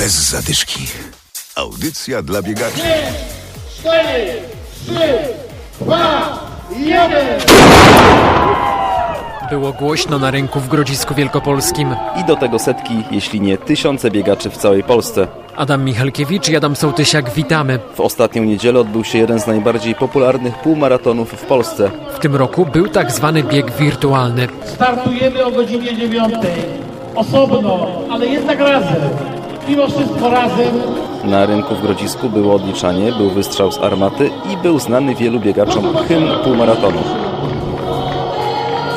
[0.00, 0.86] Bez zadyszki.
[1.56, 2.80] Audycja dla biegaczy.
[3.80, 3.98] 4,
[4.86, 4.94] 3,
[5.80, 6.38] 2,
[6.76, 7.10] 1.
[9.50, 11.96] Było głośno na rynku w Grodzisku Wielkopolskim.
[12.20, 15.28] I do tego setki, jeśli nie tysiące biegaczy w całej Polsce.
[15.56, 17.78] Adam Michalkiewicz i Adam Sołtysiak, witamy.
[17.94, 21.90] W ostatnią niedzielę odbył się jeden z najbardziej popularnych półmaratonów w Polsce.
[22.14, 24.48] W tym roku był tak zwany bieg wirtualny.
[24.74, 26.34] Startujemy o godzinie 9.
[27.14, 29.39] Osobno, ale jednak razem.
[29.70, 30.74] Mimo wszystko razem.
[31.24, 35.96] Na rynku w Grodzisku było odliczanie, był wystrzał z armaty i był znany wielu biegaczom
[35.96, 37.02] hymn półmaratonu.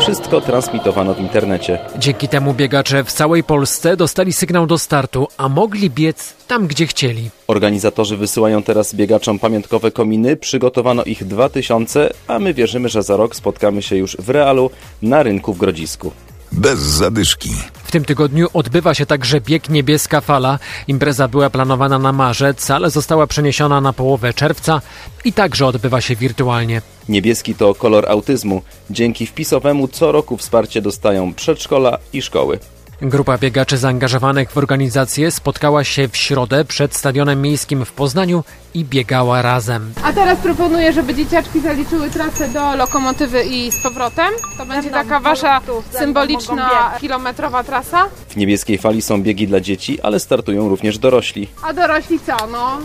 [0.01, 1.79] Wszystko transmitowano w internecie.
[1.97, 6.87] Dzięki temu biegacze w całej Polsce dostali sygnał do startu, a mogli biec tam, gdzie
[6.87, 7.29] chcieli.
[7.47, 13.35] Organizatorzy wysyłają teraz biegaczom pamiątkowe kominy, przygotowano ich 2000, a my wierzymy, że za rok
[13.35, 14.69] spotkamy się już w realu
[15.01, 16.11] na rynku w Grodzisku.
[16.51, 17.49] Bez zadyszki.
[17.93, 20.59] Tym tygodniu odbywa się także bieg Niebieska Fala.
[20.87, 24.81] Impreza była planowana na marzec, ale została przeniesiona na połowę czerwca
[25.25, 26.81] i także odbywa się wirtualnie.
[27.09, 28.61] Niebieski to kolor autyzmu.
[28.89, 32.59] Dzięki wpisowemu co roku wsparcie dostają przedszkola i szkoły.
[33.03, 38.85] Grupa biegaczy zaangażowanych w organizację spotkała się w środę przed Stadionem Miejskim w Poznaniu i
[38.85, 39.93] biegała razem.
[40.03, 44.33] A teraz proponuję, żeby dzieciaczki zaliczyły trasę do lokomotywy i z powrotem.
[44.57, 48.05] To będzie taka wasza symboliczna kilometrowa trasa.
[48.29, 51.47] W niebieskiej fali są biegi dla dzieci, ale startują również dorośli.
[51.63, 52.77] A dorośli co, no?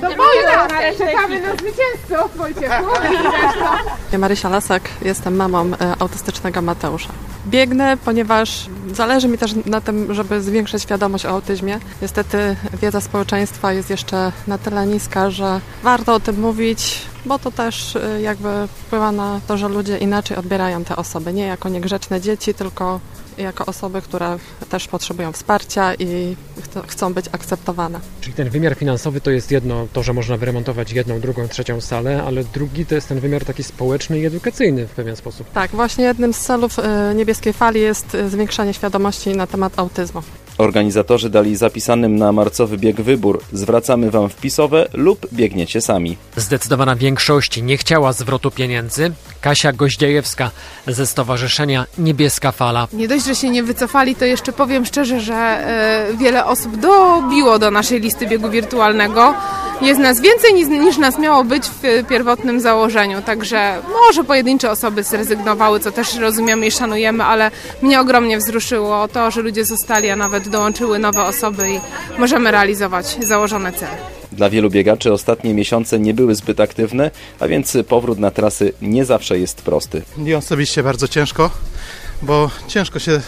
[0.00, 0.42] Do boju!
[0.98, 2.84] Czekamy na zwycięzców, Wojciechu.
[4.12, 7.08] Ja Marysia Lasak, jestem mamą e, autystycznego Mateusza.
[7.46, 11.78] Biegnę, ponieważ zależy mi też na tym, żeby zwiększyć świadomość o autyzmie.
[12.02, 17.50] Niestety wiedza społeczeństwa jest jeszcze na tyle niska, że warto o tym mówić, bo to
[17.50, 21.32] też e, jakby wpływa na to, że ludzie inaczej odbierają te osoby.
[21.32, 23.00] Nie jako niegrzeczne dzieci, tylko
[23.38, 24.38] jako osoby, które
[24.70, 26.36] też potrzebują wsparcia i
[26.74, 28.00] ch- chcą być akceptowane.
[28.20, 32.22] Czyli ten wymiar finansowy to jest jedno, to, że można wyremontować jedną, drugą, trzecią salę,
[32.26, 35.50] ale drugi to jest ten wymiar taki społeczny i edukacyjny w pewien sposób.
[35.52, 40.22] Tak, właśnie jednym z celów e, niebieskiej fali jest e, zwiększanie świadomości na temat autyzmu.
[40.62, 43.40] Organizatorzy dali zapisanym na marcowy bieg wybór.
[43.52, 46.16] Zwracamy Wam wpisowe lub biegniecie sami.
[46.36, 49.12] Zdecydowana większość nie chciała zwrotu pieniędzy.
[49.40, 50.50] Kasia Goździejewska
[50.86, 52.88] ze Stowarzyszenia Niebieska Fala.
[52.92, 57.58] Nie dość, że się nie wycofali, to jeszcze powiem szczerze, że e, wiele osób dobiło
[57.58, 59.34] do naszej listy biegu wirtualnego.
[59.82, 65.02] Jest nas więcej niż, niż nas miało być w pierwotnym założeniu, także może pojedyncze osoby
[65.02, 67.50] zrezygnowały, co też rozumiemy i szanujemy, ale
[67.82, 71.80] mnie ogromnie wzruszyło to, że ludzie zostali, a nawet dołączyły nowe osoby i
[72.20, 73.96] możemy realizować założone cele.
[74.32, 77.10] Dla wielu biegaczy ostatnie miesiące nie były zbyt aktywne,
[77.40, 80.02] a więc powrót na trasy nie zawsze jest prosty.
[80.16, 81.50] Mnie osobiście bardzo ciężko,
[82.22, 83.20] bo ciężko się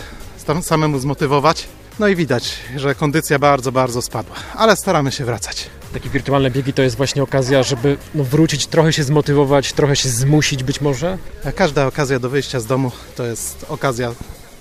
[0.62, 1.66] samemu zmotywować.
[1.98, 5.66] No i widać, że kondycja bardzo, bardzo spadła, ale staramy się wracać.
[5.92, 10.08] Takie wirtualne biegi to jest właśnie okazja, żeby no, wrócić, trochę się zmotywować, trochę się
[10.08, 11.18] zmusić być może.
[11.56, 14.12] Każda okazja do wyjścia z domu to jest okazja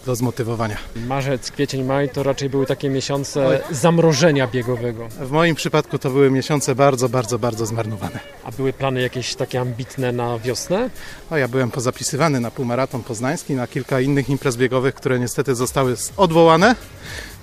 [0.05, 0.77] do zmotywowania.
[0.95, 5.07] Marzec, kwiecień, maj to raczej były takie miesiące zamrożenia biegowego.
[5.07, 8.19] W moim przypadku to były miesiące bardzo, bardzo, bardzo zmarnowane.
[8.43, 10.89] A były plany jakieś takie ambitne na wiosnę?
[11.29, 15.95] O, ja byłem pozapisywany na półmaraton poznański, na kilka innych imprez biegowych, które niestety zostały
[16.17, 16.75] odwołane,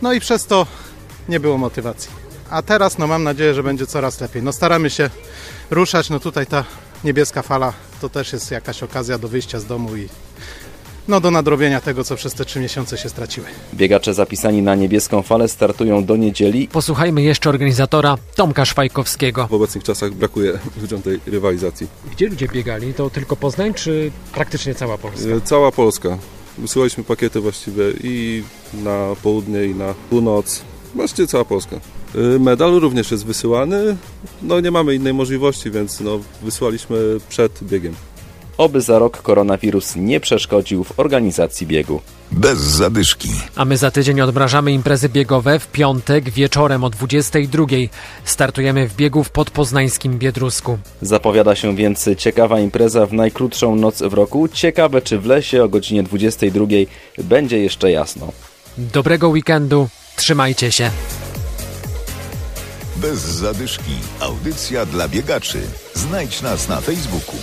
[0.02, 0.66] no i przez to
[1.28, 2.10] nie było motywacji.
[2.50, 4.42] A teraz no mam nadzieję, że będzie coraz lepiej.
[4.42, 5.10] No staramy się
[5.70, 6.64] ruszać, no tutaj ta
[7.04, 10.08] niebieska fala to też jest jakaś okazja do wyjścia z domu i
[11.08, 13.46] no do nadrobienia tego, co przez te trzy miesiące się straciły.
[13.74, 16.68] Biegacze zapisani na niebieską falę startują do niedzieli.
[16.68, 19.46] Posłuchajmy jeszcze organizatora Tomka Szwajkowskiego.
[19.46, 21.86] W obecnych czasach brakuje ludziom tej rywalizacji.
[22.12, 22.94] Gdzie ludzie biegali?
[22.94, 25.28] To tylko Poznań, czy praktycznie cała Polska?
[25.30, 26.18] E, Cała Polska.
[26.58, 28.42] Wysyłaliśmy pakiety właściwie i
[28.74, 30.62] na południe, i na północ.
[30.94, 31.76] Właściwie cała Polska.
[32.14, 33.96] E, Medal również jest wysyłany.
[34.42, 36.96] No nie mamy innej możliwości, więc no, wysyłaliśmy
[37.28, 37.94] przed biegiem.
[38.60, 42.00] Oby za rok koronawirus nie przeszkodził w organizacji biegu.
[42.32, 43.28] Bez zadyszki.
[43.56, 47.64] A my za tydzień odmrażamy imprezy biegowe w piątek wieczorem o 22.
[48.24, 50.78] Startujemy w biegu w podpoznańskim Biedrusku.
[51.02, 54.48] Zapowiada się więc ciekawa impreza w najkrótszą noc w roku.
[54.48, 56.66] Ciekawe, czy w lesie o godzinie 22
[57.18, 58.32] będzie jeszcze jasno.
[58.78, 60.90] Dobrego weekendu, trzymajcie się.
[62.96, 63.94] Bez zadyszki.
[64.20, 65.58] Audycja dla biegaczy.
[65.94, 67.36] Znajdź nas na Facebooku.